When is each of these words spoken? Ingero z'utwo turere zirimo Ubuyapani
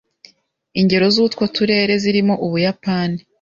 Ingero 0.79 1.05
z'utwo 1.15 1.43
turere 1.55 1.93
zirimo 2.03 2.33
Ubuyapani 2.45 3.19